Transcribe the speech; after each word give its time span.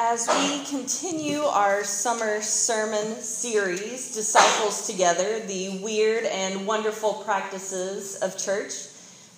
As 0.00 0.28
we 0.28 0.64
continue 0.64 1.40
our 1.40 1.82
summer 1.82 2.40
sermon 2.40 3.20
series, 3.20 4.14
Disciples 4.14 4.86
Together, 4.86 5.40
the 5.40 5.80
weird 5.80 6.24
and 6.26 6.68
wonderful 6.68 7.14
practices 7.24 8.14
of 8.22 8.38
church, 8.38 8.74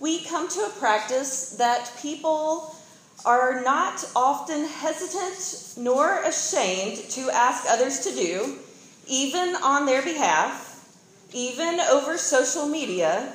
we 0.00 0.22
come 0.24 0.50
to 0.50 0.60
a 0.60 0.72
practice 0.78 1.52
that 1.52 1.90
people 2.02 2.76
are 3.24 3.62
not 3.62 4.04
often 4.14 4.66
hesitant 4.66 5.78
nor 5.78 6.22
ashamed 6.24 7.08
to 7.08 7.30
ask 7.30 7.64
others 7.66 8.00
to 8.00 8.14
do, 8.14 8.58
even 9.06 9.56
on 9.62 9.86
their 9.86 10.02
behalf, 10.02 10.86
even 11.32 11.80
over 11.80 12.18
social 12.18 12.66
media, 12.66 13.32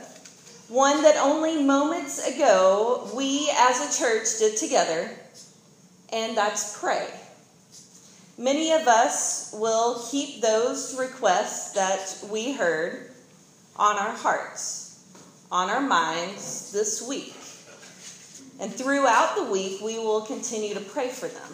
one 0.68 1.02
that 1.02 1.18
only 1.18 1.64
moments 1.64 2.23
ago 2.28 3.10
we 3.16 3.52
as 3.57 3.82
a 3.82 4.00
church 4.00 4.38
did 4.38 4.57
together, 4.57 5.10
and 6.12 6.36
that's 6.38 6.80
pray. 6.80 7.08
Many 8.38 8.73
of 8.73 8.88
us 8.88 9.54
will 9.58 10.04
keep 10.12 10.41
those 10.41 10.98
requests 11.00 11.72
that 11.72 12.18
we 12.30 12.52
heard 12.52 13.12
on 13.77 13.98
our 13.98 14.12
hearts, 14.12 14.99
on 15.52 15.70
our 15.70 15.82
minds 15.82 16.72
this 16.72 17.02
week. 17.08 17.34
And 18.60 18.73
throughout 18.73 19.36
the 19.36 19.44
week, 19.44 19.82
we 19.82 19.99
will 19.99 20.22
continue 20.22 20.73
to 20.73 20.82
pray 20.82 21.10
for 21.10 21.27
them. 21.27 21.52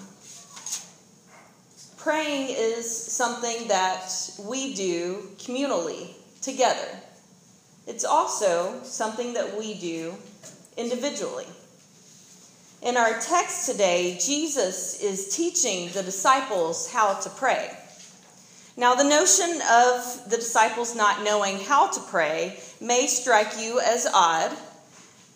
Praying 1.97 2.47
is 2.49 2.91
something 2.91 3.67
that 3.67 4.11
we 4.39 4.73
do 4.73 5.29
communally, 5.37 6.15
together. 6.41 6.97
It's 7.85 8.05
also 8.05 8.79
something 8.83 9.33
that 9.33 9.55
we 9.55 9.75
do 9.75 10.15
individually. 10.77 11.45
In 12.81 12.97
our 12.97 13.19
text 13.19 13.67
today, 13.67 14.17
Jesus 14.19 14.99
is 15.03 15.35
teaching 15.35 15.89
the 15.89 16.01
disciples 16.01 16.91
how 16.91 17.13
to 17.13 17.29
pray. 17.29 17.69
Now, 18.75 18.95
the 18.95 19.03
notion 19.03 19.61
of 19.69 20.27
the 20.27 20.37
disciples 20.37 20.95
not 20.95 21.23
knowing 21.23 21.59
how 21.59 21.91
to 21.91 21.99
pray 21.99 22.59
may 22.79 23.05
strike 23.05 23.59
you 23.59 23.79
as 23.79 24.07
odd, 24.11 24.51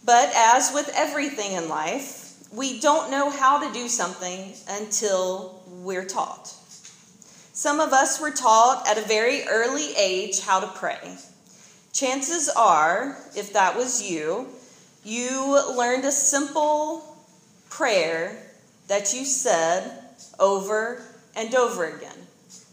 but 0.03 0.31
as 0.36 0.73
with 0.73 0.92
everything 0.95 1.52
in 1.52 1.70
life, 1.70 2.33
we 2.52 2.80
don't 2.80 3.11
know 3.11 3.30
how 3.30 3.59
to 3.59 3.72
do 3.72 3.89
something 3.89 4.53
until 4.67 5.61
we're 5.67 6.05
taught. 6.05 6.52
Some 7.53 7.80
of 7.80 7.94
us 7.94 8.20
were 8.20 8.31
taught 8.31 8.88
at 8.88 8.98
a 8.98 9.08
very 9.08 9.44
early 9.48 9.95
age 9.95 10.39
how 10.39 10.61
to 10.61 10.67
pray. 10.80 11.16
Chances 11.94 12.50
are, 12.50 13.20
if 13.36 13.53
that 13.53 13.77
was 13.77 14.02
you, 14.02 14.48
you 15.03 15.61
learned 15.77 16.05
a 16.05 16.11
simple 16.11 17.11
prayer 17.69 18.38
that 18.88 19.13
you 19.13 19.25
said 19.25 19.99
over 20.39 21.02
and 21.35 21.53
over 21.55 21.85
again, 21.85 22.17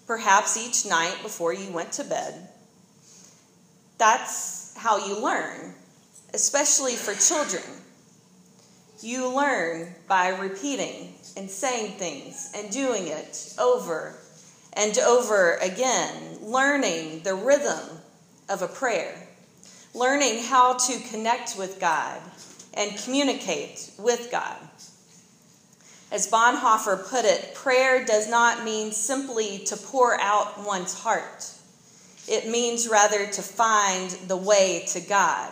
perhaps 0.06 0.56
each 0.56 0.88
night 0.88 1.16
before 1.22 1.52
you 1.52 1.70
went 1.72 1.92
to 1.92 2.04
bed. 2.04 2.48
That's 3.98 4.76
how 4.76 5.06
you 5.06 5.22
learn, 5.22 5.74
especially 6.34 6.94
for 6.94 7.14
children. 7.14 7.62
You 9.00 9.34
learn 9.34 9.94
by 10.06 10.28
repeating 10.28 11.14
and 11.36 11.50
saying 11.50 11.92
things 11.98 12.52
and 12.54 12.70
doing 12.70 13.08
it 13.08 13.54
over 13.58 14.14
and 14.74 14.96
over 14.98 15.56
again, 15.56 16.38
learning 16.40 17.22
the 17.22 17.34
rhythm 17.34 17.98
of 18.48 18.62
a 18.62 18.68
prayer, 18.68 19.14
learning 19.94 20.42
how 20.44 20.74
to 20.74 20.98
connect 21.10 21.56
with 21.58 21.80
God 21.80 22.20
and 22.75 22.97
communicate 22.98 23.91
with 23.98 24.31
God. 24.31 24.56
As 26.11 26.31
Bonhoeffer 26.31 27.09
put 27.09 27.25
it, 27.25 27.55
prayer 27.55 28.05
does 28.05 28.28
not 28.28 28.65
mean 28.65 28.92
simply 28.92 29.61
to 29.61 29.77
pour 29.78 30.20
out 30.20 30.62
one's 30.67 30.93
heart. 30.93 31.50
It 32.28 32.48
means 32.48 32.87
rather 32.87 33.27
to 33.27 33.43
find 33.43 34.11
the 34.28 34.37
way 34.37 34.84
to 34.88 35.00
God 35.00 35.50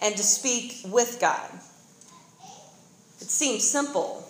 and 0.00 0.16
to 0.16 0.22
speak 0.22 0.80
with 0.86 1.18
God. 1.20 1.50
It 3.20 3.28
seems 3.28 3.68
simple. 3.68 4.26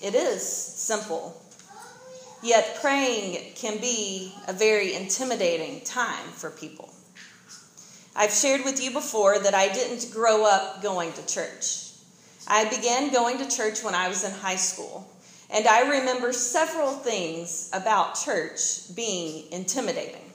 It 0.00 0.14
is 0.14 0.46
simple. 0.46 1.40
Yet 2.42 2.78
praying 2.80 3.54
can 3.56 3.80
be 3.80 4.32
a 4.46 4.52
very 4.52 4.94
intimidating 4.94 5.80
time 5.80 6.28
for 6.28 6.50
people. 6.50 6.93
I've 8.16 8.32
shared 8.32 8.64
with 8.64 8.82
you 8.82 8.90
before 8.90 9.38
that 9.38 9.54
I 9.54 9.72
didn't 9.72 10.12
grow 10.12 10.44
up 10.44 10.82
going 10.82 11.12
to 11.14 11.26
church. 11.26 11.90
I 12.46 12.64
began 12.64 13.12
going 13.12 13.38
to 13.38 13.48
church 13.48 13.82
when 13.82 13.94
I 13.94 14.08
was 14.08 14.24
in 14.24 14.30
high 14.30 14.56
school, 14.56 15.08
and 15.50 15.66
I 15.66 15.98
remember 15.98 16.32
several 16.32 16.92
things 16.92 17.70
about 17.72 18.14
church 18.14 18.94
being 18.94 19.50
intimidating. 19.50 20.30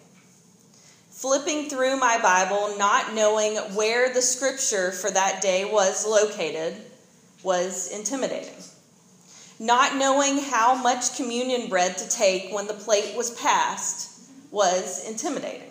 Flipping 1.10 1.70
through 1.70 1.98
my 1.98 2.18
Bible, 2.22 2.78
not 2.78 3.14
knowing 3.14 3.56
where 3.76 4.14
the 4.14 4.22
scripture 4.22 4.92
for 4.92 5.12
that 5.12 5.42
day 5.42 5.66
was 5.66 6.06
located, 6.06 6.76
was 7.44 7.92
intimidating 7.92 8.56
not 9.60 9.98
knowing 9.98 10.38
how 10.38 10.74
much 10.74 11.18
communion 11.18 11.68
bread 11.68 11.98
to 11.98 12.08
take 12.10 12.52
when 12.54 12.66
the 12.68 12.74
plate 12.74 13.16
was 13.16 13.32
passed 13.32 14.30
was 14.52 15.06
intimidating. 15.08 15.69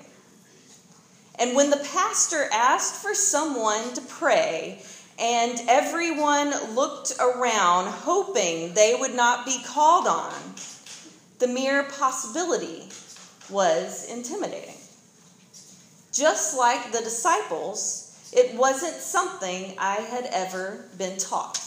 And 1.38 1.54
when 1.54 1.70
the 1.70 1.76
pastor 1.92 2.48
asked 2.52 3.02
for 3.02 3.14
someone 3.14 3.94
to 3.94 4.00
pray, 4.00 4.82
and 5.18 5.60
everyone 5.68 6.74
looked 6.74 7.12
around 7.20 7.86
hoping 7.86 8.74
they 8.74 8.96
would 8.98 9.14
not 9.14 9.44
be 9.44 9.62
called 9.64 10.06
on, 10.06 10.32
the 11.38 11.48
mere 11.48 11.84
possibility 11.84 12.88
was 13.48 14.04
intimidating. 14.06 14.74
Just 16.12 16.56
like 16.56 16.90
the 16.90 16.98
disciples, 16.98 18.30
it 18.32 18.54
wasn't 18.56 18.94
something 18.94 19.74
I 19.78 19.96
had 19.96 20.26
ever 20.26 20.84
been 20.98 21.18
taught. 21.18 21.60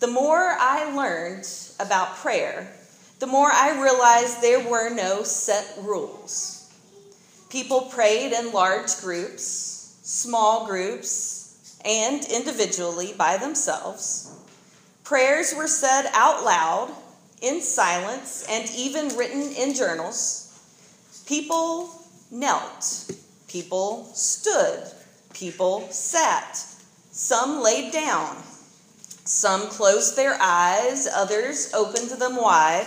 The 0.00 0.06
more 0.06 0.56
I 0.58 0.94
learned 0.94 1.48
about 1.78 2.16
prayer, 2.16 2.72
the 3.18 3.26
more 3.26 3.50
I 3.50 3.82
realized 3.82 4.40
there 4.40 4.66
were 4.66 4.88
no 4.90 5.22
set 5.22 5.74
rules. 5.82 6.59
People 7.50 7.82
prayed 7.82 8.32
in 8.32 8.52
large 8.52 9.00
groups, 9.00 9.98
small 10.02 10.66
groups, 10.66 11.78
and 11.84 12.24
individually 12.26 13.12
by 13.18 13.36
themselves. 13.36 14.32
Prayers 15.02 15.52
were 15.54 15.66
said 15.66 16.08
out 16.14 16.44
loud, 16.44 16.94
in 17.42 17.60
silence, 17.60 18.46
and 18.48 18.70
even 18.76 19.16
written 19.16 19.50
in 19.52 19.74
journals. 19.74 20.46
People 21.26 21.90
knelt, 22.30 23.10
people 23.48 24.04
stood, 24.14 24.84
people 25.32 25.88
sat, 25.90 26.64
some 27.10 27.60
laid 27.60 27.92
down, 27.92 28.36
some 29.24 29.62
closed 29.68 30.16
their 30.16 30.36
eyes, 30.40 31.08
others 31.12 31.72
opened 31.74 32.10
them 32.10 32.36
wide. 32.36 32.86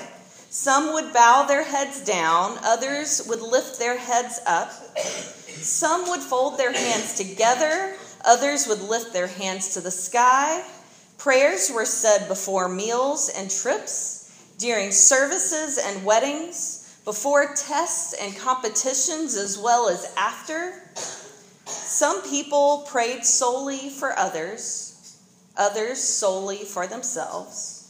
Some 0.53 0.93
would 0.93 1.11
bow 1.11 1.45
their 1.47 1.63
heads 1.63 1.99
down, 2.01 2.59
others 2.61 3.25
would 3.27 3.41
lift 3.41 3.79
their 3.79 3.97
heads 3.97 4.39
up. 4.45 4.71
Some 5.47 6.07
would 6.09 6.21
fold 6.21 6.59
their 6.59 6.71
hands 6.71 7.15
together, 7.15 7.95
others 8.23 8.67
would 8.67 8.79
lift 8.81 9.13
their 9.13 9.25
hands 9.25 9.73
to 9.73 9.81
the 9.81 9.89
sky. 9.89 10.63
Prayers 11.17 11.71
were 11.71 11.85
said 11.85 12.27
before 12.27 12.69
meals 12.69 13.29
and 13.29 13.49
trips, 13.49 14.31
during 14.59 14.91
services 14.91 15.79
and 15.83 16.05
weddings, 16.05 16.99
before 17.03 17.55
tests 17.55 18.13
and 18.13 18.37
competitions, 18.37 19.35
as 19.35 19.57
well 19.57 19.89
as 19.89 20.13
after. 20.15 20.83
Some 21.65 22.21
people 22.29 22.85
prayed 22.87 23.25
solely 23.25 23.89
for 23.89 24.15
others 24.19 24.91
others 25.55 26.01
solely 26.01 26.57
for 26.57 26.87
themselves. 26.87 27.82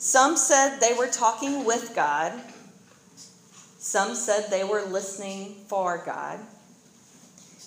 Some 0.00 0.38
said 0.38 0.78
they 0.78 0.94
were 0.94 1.08
talking 1.08 1.66
with 1.66 1.94
God. 1.94 2.32
Some 3.78 4.14
said 4.14 4.46
they 4.48 4.64
were 4.64 4.80
listening 4.80 5.56
for 5.68 5.98
God. 5.98 6.40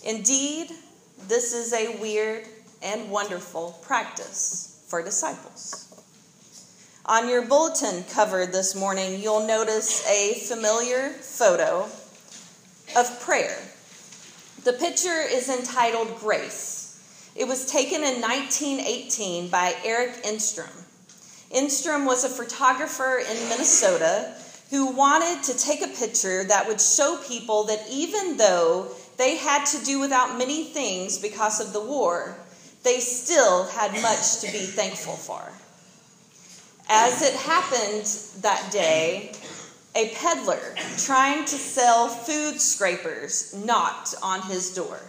Indeed, 0.03 0.71
this 1.27 1.53
is 1.53 1.73
a 1.73 1.95
weird 2.01 2.47
and 2.81 3.11
wonderful 3.11 3.77
practice 3.83 4.83
for 4.87 5.03
disciples. 5.03 5.93
On 7.05 7.29
your 7.29 7.43
bulletin 7.43 8.03
cover 8.09 8.47
this 8.47 8.73
morning, 8.73 9.21
you'll 9.21 9.45
notice 9.45 10.03
a 10.09 10.33
familiar 10.33 11.09
photo 11.09 11.87
of 12.97 13.21
prayer. 13.21 13.59
The 14.63 14.73
picture 14.73 15.21
is 15.29 15.49
entitled 15.49 16.17
Grace. 16.17 17.29
It 17.35 17.47
was 17.47 17.67
taken 17.67 18.03
in 18.03 18.21
1918 18.21 19.49
by 19.49 19.75
Eric 19.85 20.23
Enstrom. 20.23 20.83
Enstrom 21.53 22.05
was 22.05 22.23
a 22.23 22.29
photographer 22.29 23.19
in 23.19 23.49
Minnesota 23.49 24.33
who 24.71 24.87
wanted 24.87 25.43
to 25.43 25.57
take 25.57 25.83
a 25.83 25.87
picture 25.87 26.43
that 26.45 26.67
would 26.67 26.81
show 26.81 27.17
people 27.27 27.65
that 27.65 27.85
even 27.91 28.37
though 28.37 28.87
they 29.17 29.37
had 29.37 29.63
to 29.65 29.85
do 29.85 29.99
without 29.99 30.37
many 30.37 30.63
things 30.63 31.19
because 31.19 31.59
of 31.59 31.71
the 31.71 31.79
war, 31.79 32.35
they 32.81 32.99
still 32.99 33.65
had 33.65 33.91
much 34.01 34.39
to 34.39 34.51
be 34.51 34.65
thankful 34.65 35.15
for. 35.15 35.53
As 36.89 37.21
it 37.21 37.35
happened 37.35 38.05
that 38.41 38.71
day, 38.71 39.33
a 39.95 40.09
peddler 40.15 40.73
trying 40.97 41.45
to 41.45 41.55
sell 41.55 42.07
food 42.07 42.59
scrapers 42.59 43.53
knocked 43.53 44.15
on 44.23 44.41
his 44.41 44.73
door. 44.73 44.99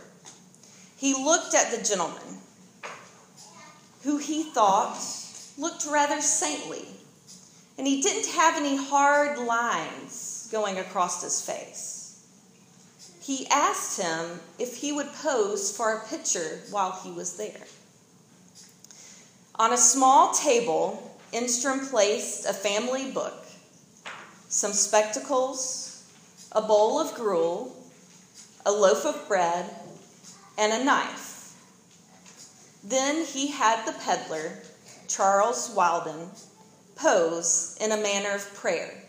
He 0.99 1.15
looked 1.15 1.55
at 1.55 1.71
the 1.71 1.83
gentleman, 1.83 2.39
who 4.03 4.19
he 4.19 4.43
thought 4.43 5.24
looked 5.59 5.87
rather 5.87 6.21
saintly, 6.21 6.87
and 7.79 7.87
he 7.87 8.03
didn't 8.03 8.33
have 8.33 8.57
any 8.57 8.77
hard 8.77 9.39
lines 9.39 10.49
going 10.51 10.79
across 10.79 11.23
his 11.23 11.41
face. 11.41 12.25
He 13.21 13.47
asked 13.49 14.01
him 14.01 14.41
if 14.59 14.77
he 14.77 14.93
would 14.93 15.13
pose 15.15 15.75
for 15.75 15.95
a 15.95 16.07
picture 16.09 16.61
while 16.71 16.93
he 17.03 17.11
was 17.11 17.37
there. 17.37 17.67
On 19.57 19.73
a 19.73 19.79
small 19.79 20.33
table, 20.35 21.17
Enstrom 21.33 21.89
placed 21.89 22.47
a 22.47 22.53
family 22.53 23.11
book 23.11 23.45
some 24.55 24.73
spectacles, 24.73 26.05
a 26.53 26.63
bowl 26.63 27.01
of 27.01 27.13
gruel, 27.15 27.75
a 28.65 28.71
loaf 28.71 29.05
of 29.05 29.27
bread, 29.27 29.69
and 30.57 30.73
a 30.73 30.85
knife. 30.85 31.57
Then 32.85 33.25
he 33.25 33.49
had 33.49 33.85
the 33.85 33.99
peddler, 33.99 34.59
Charles 35.09 35.71
Wilden, 35.75 36.31
pose 36.97 37.77
in 37.81 37.93
a 37.93 37.97
manner 37.97 38.35
of 38.35 38.55
prayer, 38.55 39.03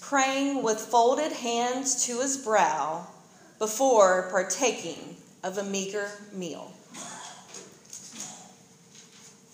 praying 0.00 0.62
with 0.62 0.80
folded 0.80 1.32
hands 1.32 2.06
to 2.06 2.20
his 2.20 2.36
brow 2.36 3.06
before 3.58 4.28
partaking 4.30 5.16
of 5.42 5.58
a 5.58 5.64
meager 5.64 6.10
meal. 6.32 6.72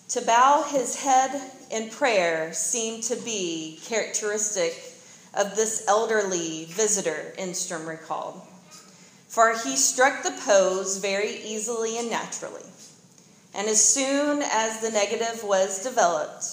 To 0.08 0.20
bow 0.22 0.64
his 0.64 0.96
head 0.96 1.40
in 1.70 1.88
prayer 1.90 2.52
seemed 2.52 3.04
to 3.04 3.16
be 3.16 3.80
characteristic 3.84 4.74
of 5.34 5.54
this 5.54 5.84
elderly 5.86 6.64
visitor, 6.64 7.32
Enstrom 7.38 7.86
recalled. 7.86 8.40
For 9.28 9.56
he 9.56 9.76
struck 9.76 10.24
the 10.24 10.36
pose 10.44 10.96
very 10.96 11.36
easily 11.44 11.96
and 11.98 12.10
naturally. 12.10 12.64
And 13.60 13.68
as 13.68 13.84
soon 13.84 14.40
as 14.40 14.80
the 14.80 14.90
negative 14.90 15.44
was 15.44 15.82
developed, 15.82 16.46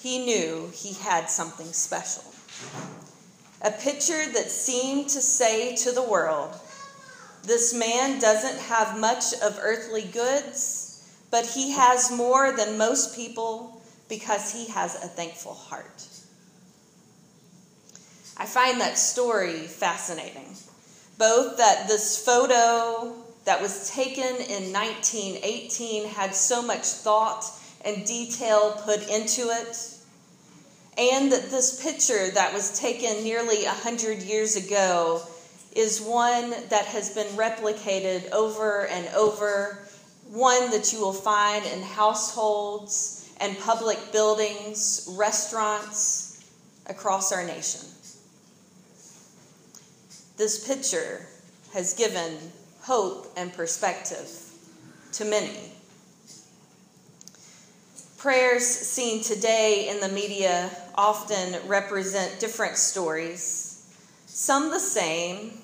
he 0.00 0.24
knew 0.24 0.70
he 0.72 0.94
had 0.94 1.28
something 1.28 1.70
special. 1.74 2.24
A 3.60 3.70
picture 3.70 4.32
that 4.32 4.50
seemed 4.50 5.10
to 5.10 5.20
say 5.20 5.76
to 5.76 5.92
the 5.92 6.02
world, 6.02 6.58
This 7.42 7.74
man 7.74 8.20
doesn't 8.20 8.58
have 8.58 8.98
much 8.98 9.34
of 9.34 9.58
earthly 9.60 10.00
goods 10.00 10.84
but 11.34 11.44
he 11.44 11.72
has 11.72 12.12
more 12.12 12.52
than 12.52 12.78
most 12.78 13.16
people 13.16 13.82
because 14.08 14.52
he 14.52 14.66
has 14.68 14.94
a 14.94 15.08
thankful 15.08 15.52
heart. 15.52 16.06
I 18.36 18.46
find 18.46 18.80
that 18.80 18.96
story 18.96 19.66
fascinating. 19.66 20.54
Both 21.18 21.56
that 21.56 21.88
this 21.88 22.24
photo 22.24 23.23
that 23.44 23.60
was 23.60 23.90
taken 23.90 24.24
in 24.24 24.72
1918 24.72 26.08
had 26.08 26.34
so 26.34 26.62
much 26.62 26.84
thought 26.84 27.44
and 27.84 28.06
detail 28.06 28.80
put 28.84 29.08
into 29.08 29.42
it, 29.50 29.90
and 30.96 31.30
that 31.32 31.50
this 31.50 31.82
picture 31.82 32.30
that 32.30 32.54
was 32.54 32.78
taken 32.78 33.22
nearly 33.22 33.64
100 33.64 34.22
years 34.22 34.56
ago 34.56 35.22
is 35.74 36.00
one 36.00 36.50
that 36.70 36.86
has 36.86 37.10
been 37.14 37.26
replicated 37.36 38.30
over 38.30 38.86
and 38.86 39.08
over 39.08 39.86
one 40.30 40.70
that 40.70 40.92
you 40.92 41.00
will 41.00 41.12
find 41.12 41.66
in 41.66 41.82
households 41.82 43.28
and 43.40 43.58
public 43.58 43.98
buildings, 44.12 45.12
restaurants 45.18 46.44
across 46.86 47.32
our 47.32 47.44
nation. 47.44 47.80
This 50.36 50.66
picture 50.66 51.26
has 51.72 51.94
given 51.94 52.38
hope 52.84 53.32
and 53.36 53.52
perspective 53.52 54.28
to 55.12 55.24
many. 55.24 55.72
Prayers 58.18 58.64
seen 58.64 59.22
today 59.22 59.88
in 59.88 60.00
the 60.00 60.08
media 60.08 60.70
often 60.94 61.56
represent 61.66 62.40
different 62.40 62.76
stories, 62.76 63.92
some 64.26 64.70
the 64.70 64.80
same, 64.80 65.58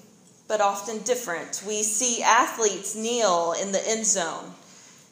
but 0.49 0.61
often 0.61 0.99
different. 1.03 1.63
We 1.67 1.83
see 1.83 2.23
athletes 2.23 2.97
kneel 2.97 3.55
in 3.61 3.73
the 3.73 3.89
end 3.89 4.05
zone 4.05 4.55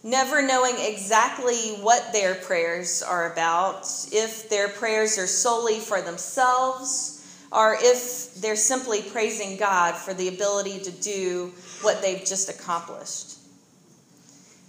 never 0.03 0.43
knowing 0.43 0.75
exactly 0.79 1.77
what 1.81 2.13
their 2.13 2.35
prayers 2.35 3.03
are 3.03 3.33
about, 3.33 3.87
if 4.13 4.49
their 4.49 4.69
prayers 4.69 5.19
are 5.19 5.27
solely 5.27 5.81
for 5.81 6.01
themselves, 6.01 7.18
or 7.51 7.77
if 7.81 8.35
they're 8.37 8.57
simply 8.57 9.03
praising 9.03 9.57
God 9.57 9.95
for 9.95 10.13
the 10.13 10.29
ability 10.29 10.81
to 10.81 10.91
do 10.91 11.53
what 11.83 12.03
they've 12.03 12.25
just 12.25 12.49
accomplished. 12.49 13.39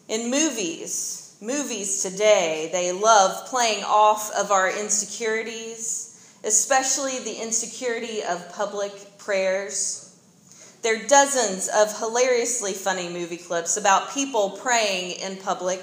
In 0.08 0.32
movies, 0.32 1.38
movies 1.42 2.02
today, 2.02 2.70
they 2.72 2.92
love 2.92 3.48
playing 3.48 3.84
off 3.84 4.32
of 4.32 4.52
our 4.52 4.70
insecurities, 4.70 6.40
especially 6.44 7.20
the 7.20 7.42
insecurity 7.42 8.24
of 8.24 8.54
public 8.54 9.18
prayers. 9.18 10.06
There 10.82 10.96
are 10.96 11.08
dozens 11.08 11.68
of 11.68 12.00
hilariously 12.00 12.74
funny 12.74 13.10
movie 13.10 13.38
clips 13.38 13.76
about 13.76 14.14
people 14.14 14.52
praying 14.52 15.20
in 15.20 15.38
public. 15.38 15.82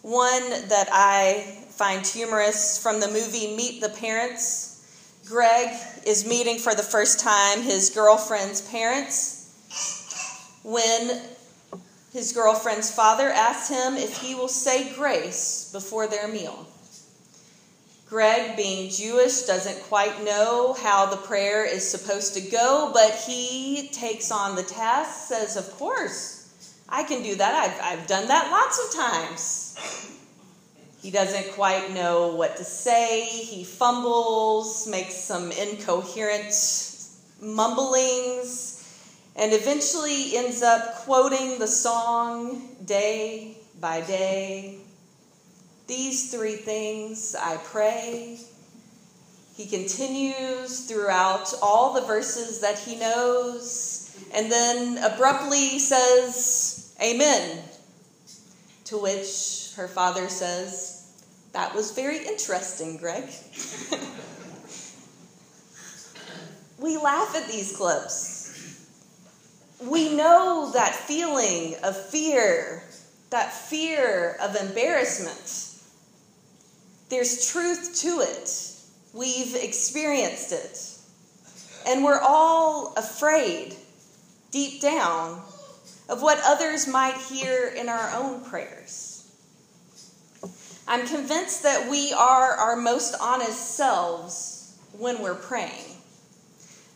One 0.00 0.68
that 0.68 0.88
I 0.90 1.64
find 1.68 2.06
humorous 2.06 2.82
from 2.82 3.00
the 3.00 3.08
movie 3.08 3.54
Meet 3.54 3.80
the 3.82 3.90
Parents. 3.90 4.73
Greg 5.26 5.70
is 6.06 6.26
meeting 6.26 6.58
for 6.58 6.74
the 6.74 6.82
first 6.82 7.18
time 7.18 7.62
his 7.62 7.90
girlfriend's 7.90 8.60
parents 8.60 10.60
when 10.62 11.22
his 12.12 12.32
girlfriend's 12.32 12.90
father 12.90 13.30
asks 13.30 13.70
him 13.70 13.96
if 13.96 14.18
he 14.18 14.34
will 14.34 14.48
say 14.48 14.94
grace 14.94 15.70
before 15.72 16.06
their 16.06 16.28
meal. 16.28 16.66
Greg, 18.06 18.56
being 18.56 18.90
Jewish, 18.90 19.42
doesn't 19.42 19.82
quite 19.84 20.22
know 20.22 20.74
how 20.74 21.06
the 21.06 21.16
prayer 21.16 21.64
is 21.64 21.88
supposed 21.88 22.34
to 22.34 22.40
go, 22.42 22.90
but 22.92 23.14
he 23.26 23.88
takes 23.92 24.30
on 24.30 24.54
the 24.54 24.62
task, 24.62 25.28
says, 25.28 25.56
Of 25.56 25.70
course, 25.72 26.52
I 26.88 27.02
can 27.02 27.22
do 27.22 27.34
that. 27.34 27.54
I've, 27.54 27.98
I've 27.98 28.06
done 28.06 28.28
that 28.28 28.50
lots 28.50 28.78
of 28.78 29.00
times. 29.00 30.13
He 31.04 31.10
doesn't 31.10 31.52
quite 31.52 31.92
know 31.92 32.34
what 32.34 32.56
to 32.56 32.64
say. 32.64 33.26
He 33.26 33.62
fumbles, 33.62 34.86
makes 34.86 35.14
some 35.14 35.52
incoherent 35.52 36.54
mumblings, 37.42 38.82
and 39.36 39.52
eventually 39.52 40.34
ends 40.34 40.62
up 40.62 40.94
quoting 41.04 41.58
the 41.58 41.66
song 41.66 42.70
day 42.86 43.58
by 43.78 44.00
day 44.00 44.78
these 45.86 46.30
three 46.32 46.56
things 46.56 47.36
I 47.38 47.58
pray. 47.58 48.38
He 49.56 49.66
continues 49.66 50.86
throughout 50.86 51.52
all 51.60 51.92
the 51.92 52.06
verses 52.06 52.60
that 52.60 52.78
he 52.78 52.96
knows, 52.96 54.16
and 54.34 54.50
then 54.50 54.96
abruptly 55.04 55.78
says, 55.78 56.96
Amen. 57.02 57.62
To 58.86 58.96
which 58.96 59.72
her 59.76 59.88
father 59.88 60.30
says, 60.30 60.93
That 61.54 61.74
was 61.74 61.92
very 61.92 62.18
interesting, 62.18 62.98
Greg. 62.98 63.24
we 66.78 66.98
laugh 66.98 67.34
at 67.34 67.48
these 67.48 67.74
clips. 67.74 68.42
We 69.80 70.14
know 70.14 70.70
that 70.74 70.94
feeling 70.94 71.76
of 71.82 71.96
fear, 71.96 72.82
that 73.30 73.52
fear 73.52 74.36
of 74.42 74.54
embarrassment 74.56 75.64
there's 77.14 77.46
truth 77.46 77.94
to 78.02 78.20
it. 78.20 78.50
We've 79.12 79.54
experienced 79.54 80.52
it. 80.52 80.98
And 81.86 82.02
we're 82.02 82.20
all 82.20 82.92
afraid, 82.96 83.76
deep 84.50 84.80
down, 84.80 85.40
of 86.08 86.22
what 86.22 86.40
others 86.44 86.88
might 86.88 87.16
hear 87.16 87.68
in 87.68 87.88
our 87.88 88.10
own 88.16 88.44
prayers. 88.44 89.13
I'm 90.86 91.06
convinced 91.06 91.62
that 91.62 91.90
we 91.90 92.12
are 92.12 92.52
our 92.52 92.76
most 92.76 93.14
honest 93.20 93.74
selves 93.76 94.78
when 94.98 95.22
we're 95.22 95.34
praying. 95.34 95.96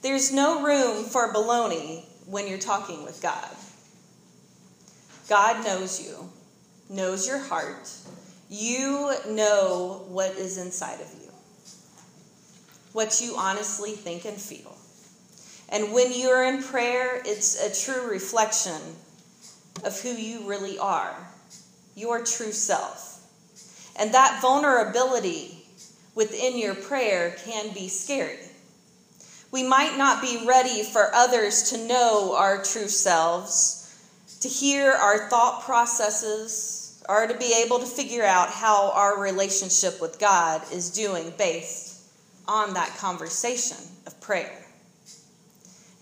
There's 0.03 0.33
no 0.33 0.63
room 0.63 1.05
for 1.05 1.33
baloney 1.33 2.05
when 2.27 2.47
you're 2.47 2.59
talking 2.59 3.05
with 3.05 3.23
God. 3.23 3.49
God 5.29 5.65
knows 5.65 6.07
you, 6.07 6.31
knows 6.91 7.27
your 7.27 7.39
heart, 7.39 7.91
you 8.51 9.13
know 9.29 10.05
what 10.09 10.33
is 10.33 10.59
inside 10.59 11.01
of 11.01 11.13
you, 11.23 11.31
what 12.93 13.21
you 13.21 13.37
honestly 13.37 13.93
think 13.93 14.25
and 14.25 14.37
feel. 14.37 14.77
And 15.71 15.93
when 15.93 16.13
you're 16.13 16.45
in 16.45 16.63
prayer, 16.63 17.21
it's 17.25 17.61
a 17.61 17.85
true 17.85 18.11
reflection 18.11 18.81
of 19.85 20.01
who 20.01 20.11
you 20.11 20.49
really 20.49 20.79
are, 20.79 21.15
your 21.95 22.25
true 22.25 22.53
self. 22.53 23.08
And 23.99 24.15
that 24.15 24.41
vulnerability 24.41 25.65
within 26.15 26.59
your 26.59 26.75
prayer 26.75 27.37
can 27.45 27.73
be 27.75 27.89
scary. 27.89 28.39
We 29.51 29.63
might 29.63 29.97
not 29.97 30.21
be 30.21 30.45
ready 30.47 30.83
for 30.83 31.15
others 31.15 31.71
to 31.71 31.87
know 31.87 32.35
our 32.37 32.63
true 32.63 32.89
selves, 32.89 33.97
to 34.41 34.49
hear 34.49 34.93
our 34.93 35.29
thought 35.29 35.63
processes, 35.63 37.03
or 37.09 37.27
to 37.27 37.35
be 37.39 37.63
able 37.65 37.79
to 37.79 37.87
figure 37.87 38.25
out 38.25 38.51
how 38.51 38.91
our 38.93 39.19
relationship 39.19 40.01
with 40.01 40.19
God 40.19 40.63
is 40.73 40.91
doing 40.91 41.33
based 41.39 42.03
on 42.47 42.75
that 42.75 42.97
conversation 42.99 43.79
of 44.07 44.21
prayer. 44.21 44.53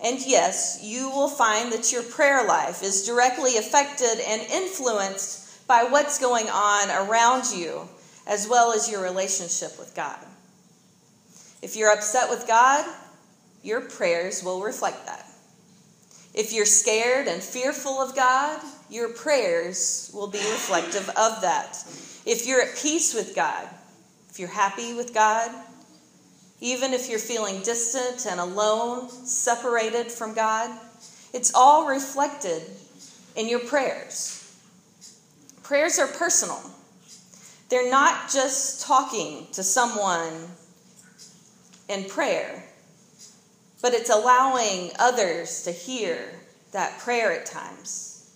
And 0.03 0.19
yes, 0.25 0.79
you 0.83 1.09
will 1.09 1.29
find 1.29 1.71
that 1.71 1.91
your 1.91 2.03
prayer 2.03 2.45
life 2.45 2.83
is 2.83 3.05
directly 3.05 3.57
affected 3.57 4.19
and 4.27 4.41
influenced 4.41 5.46
by 5.67 5.83
what's 5.83 6.19
going 6.19 6.47
on 6.49 6.89
around 7.07 7.51
you, 7.53 7.87
as 8.25 8.47
well 8.47 8.71
as 8.71 8.89
your 8.89 9.03
relationship 9.03 9.77
with 9.77 9.93
God. 9.95 10.17
If 11.61 11.75
you're 11.75 11.91
upset 11.91 12.29
with 12.29 12.47
God, 12.47 12.85
your 13.63 13.81
prayers 13.81 14.43
will 14.43 14.61
reflect 14.61 15.05
that. 15.05 15.25
If 16.33 16.53
you're 16.53 16.65
scared 16.65 17.27
and 17.27 17.41
fearful 17.41 18.01
of 18.01 18.15
God, 18.15 18.61
your 18.89 19.09
prayers 19.09 20.11
will 20.13 20.27
be 20.27 20.37
reflective 20.37 21.09
of 21.09 21.41
that. 21.41 21.83
If 22.25 22.45
you're 22.47 22.61
at 22.61 22.77
peace 22.77 23.13
with 23.13 23.35
God, 23.35 23.67
if 24.29 24.39
you're 24.39 24.49
happy 24.49 24.93
with 24.93 25.13
God, 25.13 25.51
even 26.61 26.93
if 26.93 27.09
you're 27.09 27.19
feeling 27.19 27.61
distant 27.61 28.25
and 28.31 28.39
alone, 28.39 29.09
separated 29.09 30.11
from 30.11 30.33
God, 30.33 30.69
it's 31.33 31.51
all 31.53 31.87
reflected 31.87 32.63
in 33.35 33.47
your 33.49 33.59
prayers. 33.59 34.36
Prayers 35.67 35.99
are 35.99 36.07
personal, 36.07 36.61
they're 37.67 37.91
not 37.91 38.31
just 38.31 38.87
talking 38.87 39.47
to 39.51 39.63
someone 39.63 40.31
in 41.89 42.05
prayer, 42.05 42.63
but 43.81 43.93
it's 43.93 44.09
allowing 44.09 44.91
others 44.97 45.63
to 45.63 45.73
hear 45.73 46.19
that 46.71 46.97
prayer 46.99 47.33
at 47.33 47.47
times. 47.47 48.33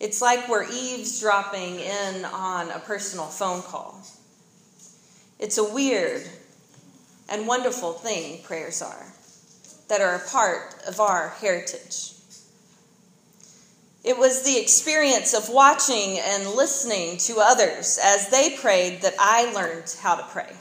It's 0.00 0.20
like 0.20 0.50
we're 0.50 0.70
eavesdropping 0.70 1.80
in 1.80 2.26
on 2.26 2.70
a 2.70 2.78
personal 2.80 3.24
phone 3.24 3.62
call. 3.62 3.98
It's 5.38 5.56
a 5.56 5.64
weird 5.64 6.28
and 7.30 7.46
wonderful 7.46 7.94
thing 7.94 8.42
prayers 8.42 8.82
are 8.82 9.06
that 9.88 10.02
are 10.02 10.16
a 10.16 10.28
part 10.28 10.74
of 10.86 11.00
our 11.00 11.30
heritage. 11.40 12.19
It 14.10 14.18
was 14.18 14.42
the 14.42 14.58
experience 14.58 15.34
of 15.34 15.50
watching 15.50 16.18
and 16.18 16.48
listening 16.48 17.18
to 17.18 17.36
others 17.38 17.96
as 18.02 18.28
they 18.28 18.56
prayed 18.56 19.02
that 19.02 19.14
I 19.20 19.52
learned 19.52 19.94
how 20.00 20.16
to 20.16 20.24
pray. 20.24 20.52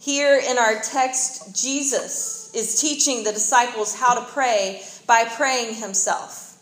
Here 0.00 0.40
in 0.42 0.56
our 0.56 0.80
text, 0.80 1.54
Jesus 1.54 2.50
is 2.54 2.80
teaching 2.80 3.24
the 3.24 3.32
disciples 3.32 3.94
how 3.94 4.14
to 4.14 4.32
pray 4.32 4.82
by 5.06 5.26
praying 5.36 5.74
himself. 5.74 6.56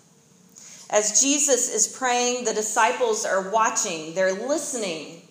As 0.90 1.23
Jesus 1.23 1.73
is 1.73 1.97
praying, 1.97 2.45
the 2.45 2.54
disciples 2.54 3.25
are 3.25 3.49
watching, 3.50 4.16
they're 4.16 4.33
listening, 4.33 5.23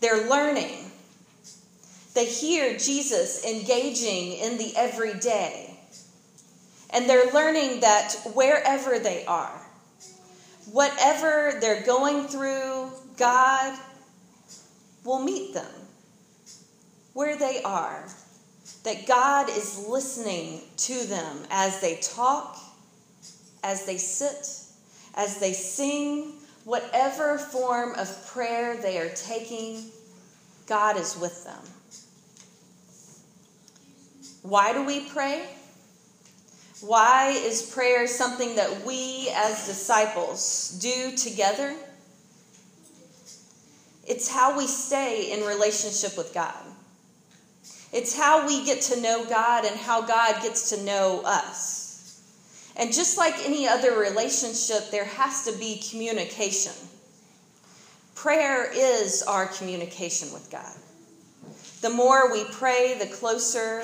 they're 0.00 0.30
learning. 0.30 0.90
They 2.14 2.24
hear 2.24 2.78
Jesus 2.78 3.44
engaging 3.44 4.32
in 4.32 4.56
the 4.56 4.72
everyday. 4.78 5.78
And 6.88 7.06
they're 7.06 7.30
learning 7.32 7.80
that 7.80 8.14
wherever 8.32 8.98
they 8.98 9.26
are, 9.26 9.60
whatever 10.72 11.58
they're 11.60 11.82
going 11.82 12.26
through, 12.26 12.90
God 13.16 13.78
will 15.04 15.22
meet 15.22 15.54
them 15.54 15.70
where 17.12 17.36
they 17.36 17.62
are. 17.62 18.04
That 18.82 19.06
God 19.06 19.48
is 19.48 19.86
listening 19.88 20.60
to 20.76 21.06
them 21.06 21.38
as 21.50 21.80
they 21.80 21.96
talk, 21.96 22.58
as 23.62 23.86
they 23.86 23.96
sit, 23.96 24.46
as 25.14 25.38
they 25.38 25.52
sing, 25.54 26.34
whatever 26.64 27.38
form 27.38 27.94
of 27.94 28.26
prayer 28.26 28.76
they 28.76 28.98
are 28.98 29.10
taking, 29.10 29.84
God 30.66 30.98
is 30.98 31.18
with 31.18 31.44
them. 31.44 31.60
Why 34.42 34.74
do 34.74 34.84
we 34.84 35.08
pray? 35.08 35.46
Why 36.80 37.30
is 37.30 37.62
prayer 37.62 38.06
something 38.06 38.56
that 38.56 38.84
we 38.84 39.30
as 39.34 39.66
disciples 39.66 40.78
do 40.80 41.16
together? 41.16 41.74
It's 44.06 44.28
how 44.28 44.58
we 44.58 44.66
stay 44.66 45.32
in 45.32 45.46
relationship 45.46 46.16
with 46.16 46.34
God. 46.34 46.62
It's 47.92 48.16
how 48.16 48.46
we 48.46 48.64
get 48.64 48.82
to 48.82 49.00
know 49.00 49.24
God 49.24 49.64
and 49.64 49.76
how 49.76 50.02
God 50.02 50.42
gets 50.42 50.70
to 50.70 50.82
know 50.82 51.22
us. 51.24 52.20
And 52.76 52.92
just 52.92 53.16
like 53.16 53.34
any 53.44 53.68
other 53.68 53.96
relationship, 53.98 54.90
there 54.90 55.04
has 55.04 55.44
to 55.44 55.56
be 55.58 55.80
communication. 55.90 56.72
Prayer 58.16 58.68
is 58.74 59.22
our 59.22 59.46
communication 59.46 60.32
with 60.32 60.50
God. 60.50 60.74
The 61.84 61.90
more 61.90 62.32
we 62.32 62.44
pray, 62.44 62.96
the 62.98 63.14
closer 63.14 63.82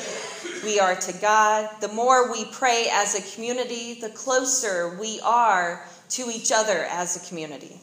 we 0.64 0.80
are 0.80 0.95
to 0.95 1.12
God. 1.12 1.69
The 1.83 1.88
more 1.88 2.33
we 2.33 2.47
pray 2.47 2.88
as 2.90 3.14
a 3.14 3.35
community, 3.35 4.00
the 4.00 4.09
closer 4.09 4.97
we 4.99 5.21
are 5.21 5.85
to 6.09 6.30
each 6.30 6.50
other 6.50 6.87
as 6.88 7.16
a 7.16 7.28
community. 7.28 7.78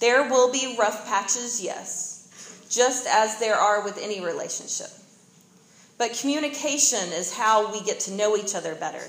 There 0.00 0.28
will 0.28 0.50
be 0.50 0.74
rough 0.76 1.06
patches, 1.06 1.62
yes, 1.62 2.66
just 2.68 3.06
as 3.06 3.38
there 3.38 3.54
are 3.54 3.84
with 3.84 3.98
any 4.02 4.20
relationship. 4.20 4.90
But 5.96 6.18
communication 6.20 7.12
is 7.12 7.32
how 7.32 7.70
we 7.70 7.82
get 7.82 8.00
to 8.00 8.14
know 8.14 8.36
each 8.36 8.56
other 8.56 8.74
better. 8.74 9.08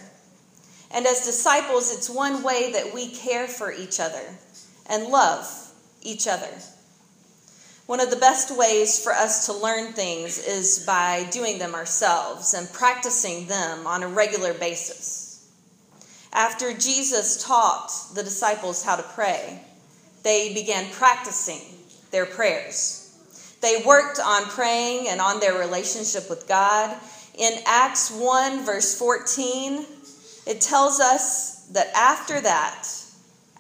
And 0.92 1.08
as 1.08 1.26
disciples, 1.26 1.92
it's 1.92 2.12
one 2.12 2.44
way 2.44 2.72
that 2.74 2.94
we 2.94 3.08
care 3.08 3.48
for 3.48 3.72
each 3.72 4.00
other 4.00 4.38
and 4.88 5.08
love 5.08 5.48
each 6.04 6.28
other. 6.28 6.52
One 7.86 8.00
of 8.00 8.10
the 8.10 8.16
best 8.16 8.50
ways 8.58 9.04
for 9.04 9.12
us 9.12 9.46
to 9.46 9.54
learn 9.54 9.94
things 9.94 10.40
is 10.40 10.84
by 10.88 11.28
doing 11.30 11.60
them 11.60 11.76
ourselves 11.76 12.56
and 12.56 12.72
practicing 12.74 13.46
them 13.46 13.86
on 13.86 14.02
a 14.02 14.08
regular 14.08 14.56
basis. 14.56 15.48
After 16.34 16.74
Jesus 16.74 17.44
taught 17.46 17.92
the 18.16 18.24
disciples 18.24 18.84
how 18.84 18.96
to 18.96 19.04
pray, 19.04 19.62
they 20.24 20.52
began 20.56 20.90
practicing 20.94 21.62
their 22.10 22.26
prayers. 22.26 23.16
They 23.62 23.84
worked 23.86 24.20
on 24.20 24.46
praying 24.46 25.08
and 25.08 25.22
on 25.22 25.40
their 25.40 25.60
relationship 25.60 26.28
with 26.28 26.48
God. 26.48 26.98
In 27.38 27.54
Acts 27.68 28.10
1, 28.10 28.66
verse 28.66 28.98
14, 28.98 29.86
it 30.48 30.60
tells 30.60 31.00
us 31.00 31.68
that 31.68 31.92
after 31.96 32.42
that, 32.42 32.88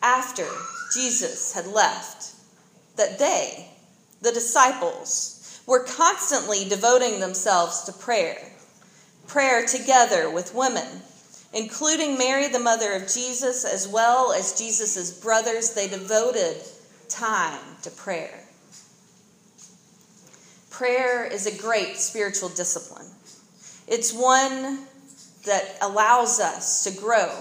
after 0.02 0.48
Jesus 0.96 1.54
had 1.54 1.68
left, 1.68 2.34
that 2.96 3.20
they, 3.20 3.70
the 4.26 4.32
disciples, 4.32 5.62
were 5.68 5.84
constantly 5.84 6.68
devoting 6.68 7.20
themselves 7.20 7.84
to 7.84 7.94
prayer. 7.94 8.38
Prayer 9.28 9.66
together 9.66 10.30
with 10.30 10.54
women, 10.56 10.88
including 11.54 12.18
Mary, 12.18 12.48
the 12.48 12.60
mother 12.60 12.94
of 12.94 13.04
Jesus, 13.04 13.64
as 13.66 13.88
well 13.88 14.34
as 14.34 14.58
Jesus' 14.58 15.12
brothers, 15.12 15.74
they 15.74 15.88
devoted 15.88 16.58
time 17.08 17.60
to 17.84 17.92
prayer. 17.92 18.44
Prayer 20.72 21.24
is 21.26 21.46
a 21.46 21.62
great 21.62 21.98
spiritual 21.98 22.50
discipline. 22.50 23.06
It's 23.88 24.12
one 24.12 24.80
that 25.46 25.78
allows 25.84 26.40
us 26.40 26.84
to 26.84 27.00
grow, 27.00 27.32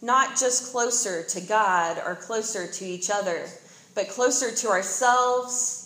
not 0.00 0.30
just 0.30 0.72
closer 0.72 1.22
to 1.24 1.40
God 1.42 2.00
or 2.04 2.14
closer 2.14 2.66
to 2.66 2.84
each 2.86 3.10
other, 3.10 3.46
but 3.94 4.08
closer 4.08 4.50
to 4.50 4.68
ourselves 4.68 5.85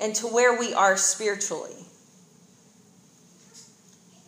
and 0.00 0.14
to 0.16 0.26
where 0.26 0.58
we 0.58 0.74
are 0.74 0.96
spiritually. 0.96 1.74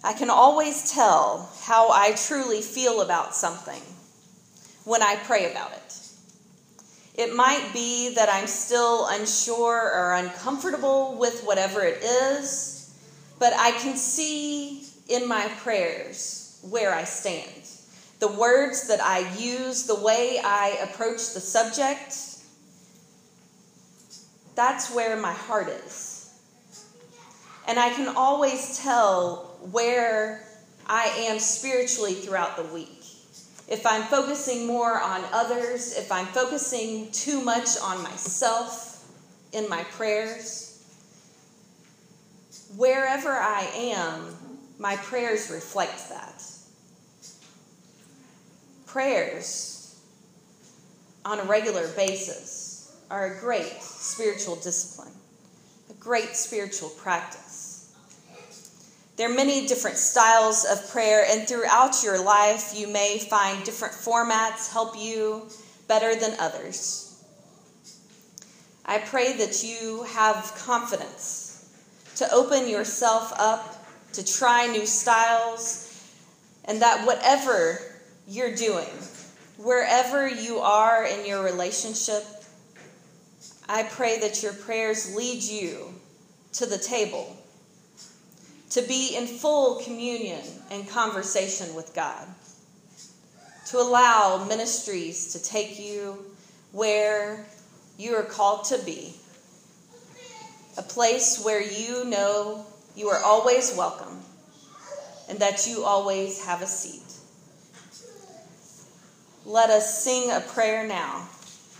I 0.02 0.12
can 0.12 0.30
always 0.30 0.92
tell 0.92 1.50
how 1.62 1.90
I 1.90 2.12
truly 2.12 2.62
feel 2.62 3.02
about 3.02 3.34
something 3.34 3.82
when 4.84 5.02
I 5.02 5.16
pray 5.16 5.50
about 5.50 5.72
it. 5.72 5.98
It 7.14 7.34
might 7.34 7.72
be 7.72 8.14
that 8.14 8.28
I'm 8.32 8.46
still 8.46 9.06
unsure 9.08 9.90
or 9.92 10.14
uncomfortable 10.14 11.16
with 11.18 11.42
whatever 11.42 11.82
it 11.82 12.02
is, 12.02 12.94
but 13.40 13.52
I 13.54 13.72
can 13.72 13.96
see 13.96 14.84
in 15.08 15.26
my 15.26 15.48
prayers 15.58 16.60
where 16.62 16.94
I 16.94 17.02
stand. 17.02 17.50
The 18.20 18.28
words 18.28 18.86
that 18.88 19.00
I 19.00 19.28
use, 19.36 19.84
the 19.84 20.00
way 20.00 20.40
I 20.42 20.78
approach 20.82 21.34
the 21.34 21.40
subject, 21.40 22.27
that's 24.58 24.92
where 24.92 25.16
my 25.16 25.32
heart 25.32 25.68
is. 25.68 26.34
And 27.66 27.78
I 27.78 27.90
can 27.90 28.14
always 28.16 28.78
tell 28.78 29.56
where 29.70 30.44
I 30.86 31.04
am 31.28 31.38
spiritually 31.38 32.14
throughout 32.14 32.56
the 32.56 32.64
week. 32.74 33.04
If 33.68 33.86
I'm 33.86 34.02
focusing 34.02 34.66
more 34.66 35.00
on 35.00 35.22
others, 35.32 35.96
if 35.96 36.10
I'm 36.10 36.26
focusing 36.26 37.12
too 37.12 37.40
much 37.42 37.78
on 37.82 38.02
myself, 38.02 38.88
in 39.52 39.68
my 39.68 39.84
prayers. 39.84 40.64
Wherever 42.76 43.32
I 43.32 43.62
am, 43.74 44.36
my 44.78 44.96
prayers 44.96 45.50
reflect 45.50 46.08
that. 46.10 46.44
Prayers 48.86 50.00
on 51.24 51.40
a 51.40 51.44
regular 51.44 51.88
basis 51.88 52.96
are 53.10 53.34
a 53.36 53.40
great 53.40 53.72
spiritual 54.08 54.56
discipline, 54.56 55.12
a 55.90 55.94
great 55.94 56.34
spiritual 56.34 56.88
practice. 56.90 57.94
There 59.16 59.30
are 59.30 59.34
many 59.34 59.66
different 59.66 59.96
styles 59.96 60.64
of 60.64 60.90
prayer, 60.90 61.24
and 61.28 61.46
throughout 61.46 62.02
your 62.04 62.22
life, 62.22 62.72
you 62.74 62.86
may 62.88 63.18
find 63.18 63.64
different 63.64 63.94
formats 63.94 64.72
help 64.72 64.96
you 64.96 65.48
better 65.88 66.14
than 66.14 66.38
others. 66.38 67.22
I 68.86 68.98
pray 68.98 69.34
that 69.34 69.62
you 69.64 70.04
have 70.04 70.54
confidence 70.56 71.68
to 72.16 72.32
open 72.32 72.68
yourself 72.68 73.32
up, 73.38 73.84
to 74.12 74.24
try 74.24 74.66
new 74.66 74.86
styles, 74.86 75.84
and 76.64 76.80
that 76.80 77.06
whatever 77.06 77.80
you're 78.26 78.54
doing, 78.54 78.88
wherever 79.56 80.28
you 80.28 80.58
are 80.58 81.04
in 81.04 81.26
your 81.26 81.42
relationship, 81.42 82.24
I 83.68 83.82
pray 83.82 84.18
that 84.20 84.42
your 84.42 84.54
prayers 84.54 85.14
lead 85.14 85.42
you 85.42 85.94
to 86.54 86.64
the 86.64 86.78
table, 86.78 87.36
to 88.70 88.80
be 88.82 89.14
in 89.14 89.26
full 89.26 89.82
communion 89.82 90.40
and 90.70 90.88
conversation 90.88 91.74
with 91.74 91.94
God, 91.94 92.26
to 93.66 93.78
allow 93.78 94.46
ministries 94.48 95.32
to 95.32 95.42
take 95.42 95.78
you 95.78 96.24
where 96.72 97.44
you 97.98 98.14
are 98.14 98.22
called 98.22 98.64
to 98.66 98.78
be, 98.78 99.14
a 100.78 100.82
place 100.82 101.42
where 101.44 101.62
you 101.62 102.06
know 102.06 102.64
you 102.96 103.08
are 103.08 103.22
always 103.22 103.74
welcome 103.76 104.22
and 105.28 105.38
that 105.40 105.66
you 105.66 105.84
always 105.84 106.42
have 106.46 106.62
a 106.62 106.66
seat. 106.66 107.02
Let 109.44 109.68
us 109.68 110.02
sing 110.02 110.30
a 110.30 110.40
prayer 110.40 110.86
now 110.86 111.28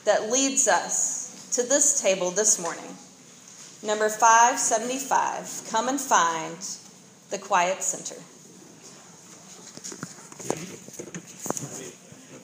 that 0.05 0.31
leads 0.31 0.69
us 0.69 1.28
to 1.53 1.63
this 1.63 2.01
table 2.01 2.31
this 2.31 2.59
morning. 2.61 2.97
Number 3.83 4.09
575, 4.09 5.69
come 5.71 5.89
and 5.89 6.01
find 6.01 6.57
the 7.31 7.39
quiet 7.39 7.83
center. 7.83 8.15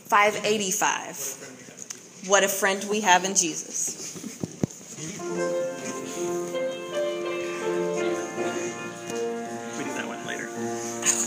585, 0.09 2.29
what 2.29 2.45
a 2.45 2.49
friend 2.49 2.85
we 2.89 3.01
have 3.01 3.25
in 3.25 3.35
Jesus. 3.35 4.05